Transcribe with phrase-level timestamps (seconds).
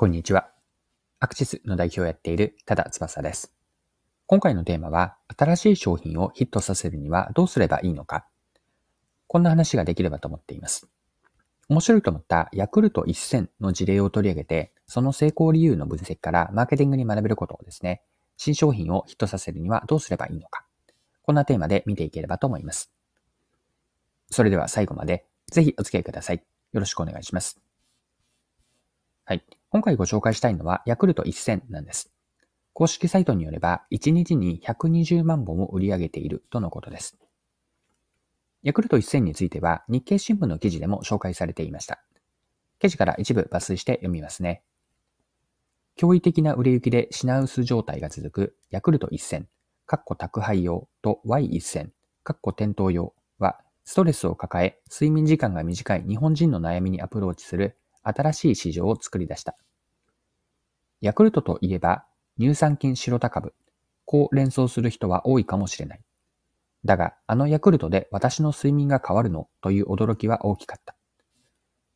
[0.00, 0.52] こんにちは。
[1.18, 3.52] アクシスの代表をやっている多田翼です。
[4.26, 8.24] 今回のテーマは、新しい商品をヒットさせるにはどうすればいいのか。
[9.26, 10.86] こんな話ができればと思っています。
[11.68, 18.04] 面白いと思ったヤクルト1000の事例を取り上げて、その成功理由の分析からマーケティングに学べることをですね、
[18.36, 20.64] 新商品をヒットさせるにはどうすればいいのか。
[21.22, 22.92] こんなテーマで見ていければと思います。
[24.30, 26.44] それでは最後までぜひお付き合いください。
[26.70, 27.60] よろしくお願いします。
[29.24, 29.57] はい。
[29.70, 32.10] 今回ご紹介したいのは、ヤクルト1000なんです。
[32.72, 37.18] 公式サイトによれば、1日に120万本を売り上げているとのことです。
[38.62, 42.02] ヤクルト1000については、日経新聞の記事でも紹介されていました。
[42.78, 44.62] 記事から一部抜粋して読みますね。
[45.98, 49.44] 驚異的な売れ行きで品薄状態が続くヤクルト1000、
[49.84, 51.90] カッコ宅配用と Y1000、
[52.24, 59.56] カッコ店頭用は、ストレスを抱え、睡眠時間が短い日本人の悩みにアプローチする新しい市場を作り出した。
[61.00, 62.04] ヤクルトといえば
[62.38, 63.54] 乳酸菌白タ株。
[64.04, 66.00] こう連想する人は多いかもしれない。
[66.84, 70.94] だが、あのヤクルトで私の睡眠が変わるのという驚きは大きかった。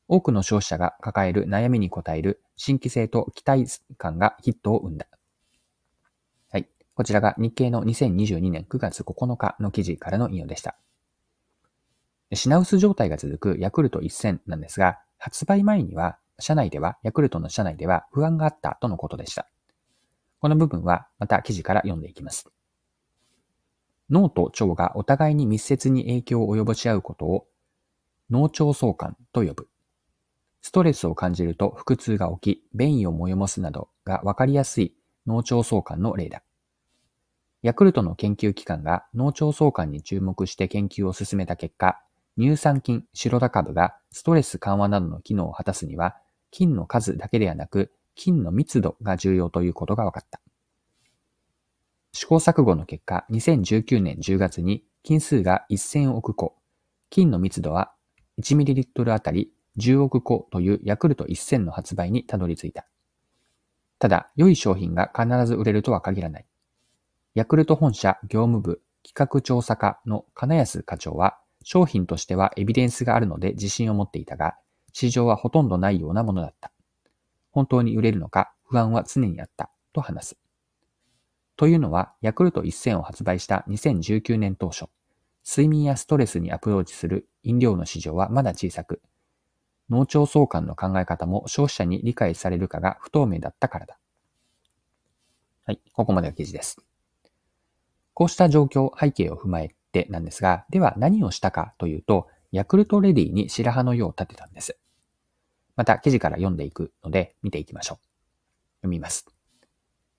[0.09, 3.64] 多くの消費者が抱える悩みに応える新規性と期待
[3.97, 5.06] 感がヒットを生んだ。
[6.50, 6.69] はい。
[6.94, 10.77] こちらが日経の2022年9月9日の記事からの引用でした。
[12.34, 19.48] 品薄状態が続くヤクルト1000なんですが、発売前には、社内では、ヤクルトの社内では不安があったとのことでした。
[20.41, 22.48] この部分はまた記事から読んでいきます。
[24.11, 27.47] 脳と腸がお互いに密接に影響を及ぼし合うことを
[28.31, 29.69] 脳腸相関と呼ぶ。
[30.61, 34.93] ストレスを感じると腹痛が起き、便意を催すなどがわかりやすい
[35.28, 36.43] 脳腸相関の例だ。
[37.62, 42.03] ヤクルトの研究機関が脳腸相関に注目して研究を進めた結果、
[42.38, 46.16] 乳酸菌、白田株がストレス緩和などの機能を果たすには、
[46.50, 50.41] 菌の数だけではなく、菌の密度が重要ということが分かった。
[52.12, 56.56] 試行錯誤の結果、2019年10月に菌数が1000億個、
[57.10, 57.93] 菌の密度は
[58.41, 62.87] 1ml あたり10億個というヤクルト1000の発売にたどり着いた。
[63.99, 66.47] ただ、良い商品が必ず売れるとは限らない。
[67.34, 74.56] ヤクルト本社業務部企画調査課の金安課長は、商品としてはエビデンスがあるので自信を持っていたが、
[74.93, 76.73] 市場はほとんどないようなものだった。
[77.50, 80.39] 本当に売れるのか不安は常にあった、と話す。
[81.56, 84.87] というのは、ヤクルト1000を発売した2019年当初、
[85.47, 89.03] 睡眠やストレスにアプローチする飲料の市場はまだ小さく、
[89.91, 93.99] 脳腸相関の考え方も消費者に理解されるかが不透明だったからだ。
[95.67, 96.79] はい、ここまでが記事です。
[98.15, 104.76] こうした状況、背景を踏まえてなんですが、では何をしたかというと、ヤクルトレディに白羽の矢を立てたんです。
[105.76, 107.97] また記事から読んでいくので見ていきましょう。
[108.81, 109.26] 読みます。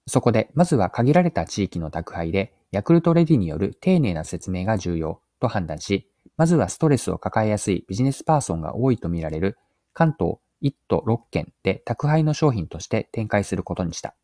[0.08, 9.58] そこで、まずは限られた地域の宅配で、ヤクルトレディによる丁寧な説明が重要と判断し、まずはストレスを抱えやすいビジネスパーソンが多いとみられる
[9.94, 14.16] 関東1都6県で宅配の商品として展開することにした。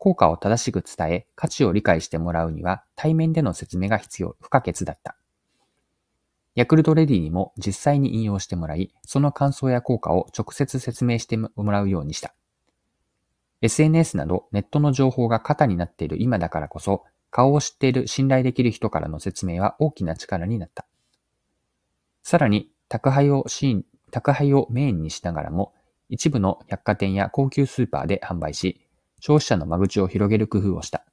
[0.00, 5.14] 効果を正しく伝え、価値を理解してもらうには対面での説明が必要、不可欠だった。
[6.54, 12.34] ヤクルトレディにも実際に引用してもらい、その感想や効果を直接説明してもらうようにした。
[13.60, 20.86] SNS などネットの情報が肩になっている今だからこそ、顔を知っている信頼できる人からの説明は大きな力になった。
[22.22, 25.74] さらに、宅配をシーン、宅配をメインにしながらも、
[26.08, 28.80] 一部の百貨店や高級スーパーで販売し、
[29.20, 31.04] 消費者の間口を広げる工夫をした。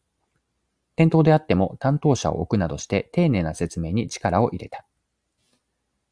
[0.95, 4.85] 店頭であっても担当者を置くなどして丁寧な説明に力を入れた。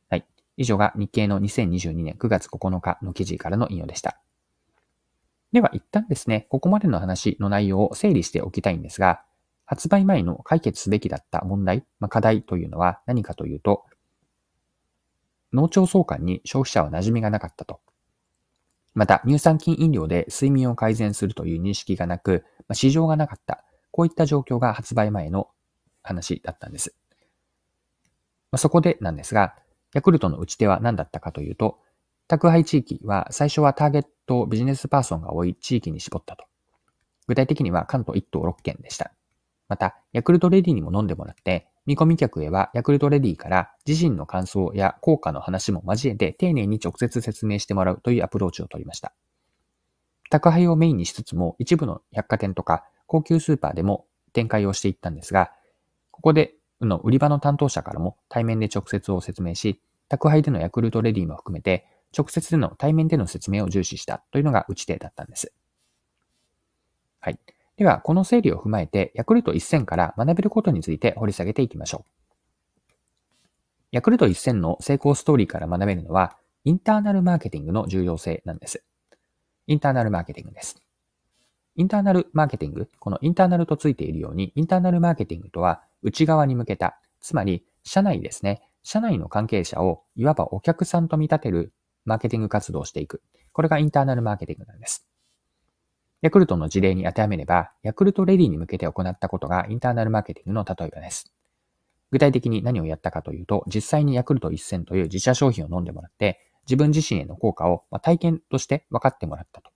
[0.10, 0.26] はい。
[0.58, 4.20] 以上が日経の2022年9月9日の記事からの引用でした。
[5.52, 9.24] では一旦ですね、ここまでの話の内容を整理しておきたいんですが、
[9.66, 13.86] 発売前の解決すべきだった問題、まあ、課題というのは何かというと、
[15.54, 17.80] 農腸相関に消費者は馴染みがなかったと。
[18.96, 23.64] また、乳酸菌飲料で睡眠を改善するという認識がなく、ま、市場がなかった。
[23.92, 25.50] こういった状況が発売前の
[26.02, 26.96] 話だったんです。
[28.52, 29.56] ま、そこでなんですが、
[29.94, 31.80] ヤクルトの打ち手は何だったかというと、
[32.28, 36.46] 宅配地域は最初はターゲットビジネスパーソンが多い地域に絞ったと。
[37.28, 39.12] 具体的には関東1都6県でした。
[39.68, 49.14] また、ヤクルトレディにも飲んでもらって、見込み客へはヤクルトレディから自身の感想や効果の話も交えて丁寧に直接説明してもらうというアプローチを取りました。
[50.30, 55.52] 宅配をメインにしつつも一部の百貨店とか高級スーパーでも展開をしていったんですが、
[56.12, 59.80] ここでの売り場の担当者からも対面で直接を説明し、
[60.10, 61.86] 宅配でのヤクルトレディも含めて
[62.18, 65.54] 直接での対面での説明を重視したというのが打ち手だったんです。
[67.20, 67.40] はい。
[67.78, 72.12] では、この整理を踏まえて、ヤクルト1000から学べることについて掘り下げていきましょう。
[73.92, 78.84] ヤクルト1000の成功ストーリーから学べるのは、インターナルマーケティングの重要性なんです。
[79.68, 80.82] インターナルマーケティングです。
[81.76, 88.62] インターナルマーケティング、このインターナルとついているように、インターナルマーケティングとは内側に向けた、つまり社内ですね。
[88.84, 91.74] 社内の関係者をいわばお客さんと見立てる
[92.06, 93.22] マーケティング活動をしていく。
[93.52, 95.06] これがインターナルマーケティングなんです。
[96.22, 101.32] ヤクルトの事例に当てはめれば、ヤクルトレディに向けて行ったことがインターナルマーケティングの例えばです。
[102.12, 109.72] 具体的に何をやったかというと、実際にヤクルト1000という自社商品を飲んでもらって、自分自身への効果を体験として分かってもらったと。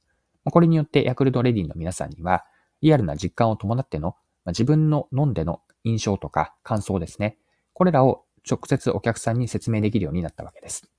[0.45, 2.45] これによってヤクルトレディの皆さんには、
[2.81, 4.15] リアルな実感を伴っての、
[4.47, 7.37] 自分の飲んでの印象とか感想ですね。
[7.73, 10.89] これらを直接お客さんに説明できるようになったわけです。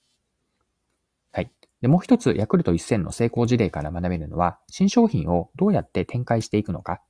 [1.81, 7.00] で、もう一つ、ヤクルト1000の成功事例から学べるのは、新商品をどうやって展開していくのか。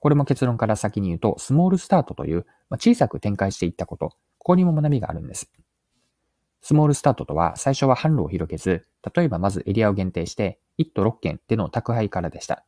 [0.00, 5.50] これも結論から先に言うと、スモールスタートという、まあ、小さく展開していったこと、ここにも学びがあるんです。
[6.62, 12.64] スモールスタートとは、最初は販路を広げず、例えばまずエリアを限定して、1都6県での宅配からでした。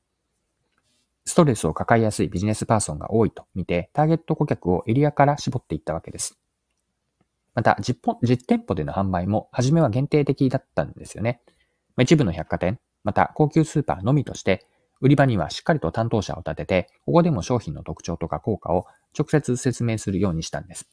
[1.24, 6.38] ストレスを抱えやすいビジネスパーソンが多いと見て、ターゲット顧客をエリアから絞っていったわけです。
[7.60, 11.42] また実、実店舗での販売も、初めは限定的だったんですよね。
[11.98, 14.66] 一部の百貨店、また高級スーパーのみとして、
[15.02, 18.86] 売り場にはしっかりと担当者を立てて、ここでも商品の特徴とか効果を
[19.18, 20.88] 直接説明するようにしたんです。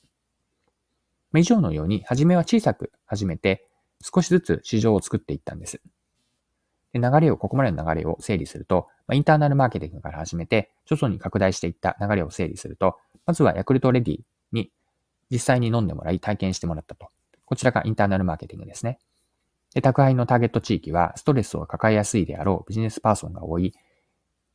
[1.33, 3.65] 以上のように、初めは小さく始めて、
[4.01, 5.81] 少しずつ市場を作っていったんです。
[6.91, 14.19] で流れを、ここまでの流れを整理すると、まインターナルマーケティングから始めて、徐々に拡大していった流れを整理すると、まずはヤクルトレディ
[15.29, 17.09] 実際に飲んでもらい体験してもらったと。
[17.45, 18.99] こちらがインターナルマーケティングですね。
[19.73, 23.73] で宅配のターゲット地域は、ストレスを抱えやすいであろうビジネスパーソンが多い、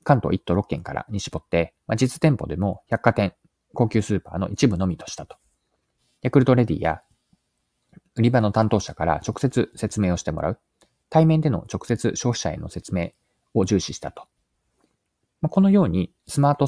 [0.05, 3.35] 関東1都6県からに絞って、まあ、実店舗でも百貨店、
[3.75, 5.37] 高級スーパーの一部のみとしたと。
[6.23, 7.03] ヤクルトレディや
[8.15, 10.59] 売り場の担当者から直接説明をしてもらう。
[11.09, 13.11] 対面での直接消費者への説明
[13.55, 14.29] を重視したと。
[15.41, 16.67] まあ、このようにスマート、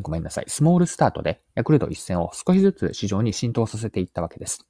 [0.00, 4.66] ごめんなさい、スモールスタートでヤクルト一戦を少しずつ市場に浸透させていったわけです。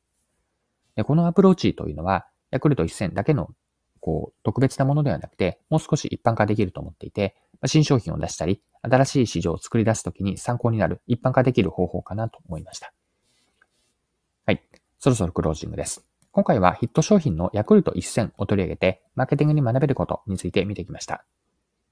[0.97, 3.49] でこのアプローチというのは、ヤクルト1000だけの
[4.01, 12.93] こう特別なものではなくて、もう少し一般化できると思っていて、新商品を出したり、新しい市場を作り出すときに参考になる一般化できる方法かなと思いました。
[14.45, 14.63] はい。
[14.99, 16.05] そろそろクロージングです。
[16.33, 21.25] 今回はヒット商品のヤクルト1000を取り上げて、マーケティングに学べることについて見てきました。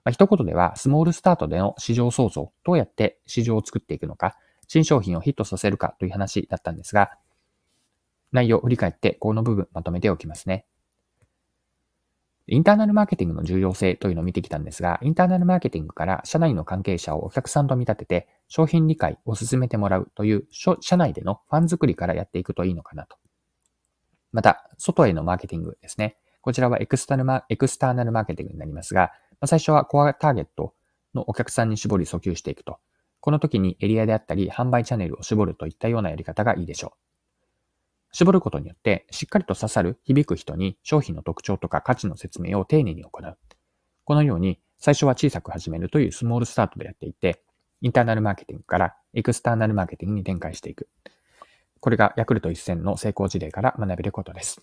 [0.04, 7.10] まあ、一言では、スモールスタートでの市場創造、どうやって市場を作っていくのか、新商品をヒットさせるかという話だったんですが、
[8.32, 10.66] 内容を振り返って、この部分まとめておきますね。
[12.48, 23.16] インターナルマーケティングの重要性というのを見てきたんですが、インターナルマーケティングから社内の関係者をお客さんと見立てて、商品理解を進めてもらうという社内でのファン作りからやっていくといいのかなと。
[24.32, 26.16] また、外へのマーケティングですね。
[26.40, 30.72] こちらはエクスタルマエクスターナルマーケティングになりますが、ま最初はコアターゲット
[31.14, 32.78] のお客さんに絞り訴求していくと。
[33.20, 36.98] この時にエリアであったり販売チャンネルを絞るといったようなやり方がいいでしょう。
[38.12, 43.38] 絞ることによって、しっかりと刺さる、響く人に商品の特徴とか価値の説明を丁寧に行う。
[44.04, 47.42] このように、最初は小さく始めるというスモールスタートでやっていて、
[47.80, 50.88] インターナルマーケティングからエクスターナルマーケティングに展開していく。
[51.80, 54.62] これがヤクルト1000の成功事例から学べることです。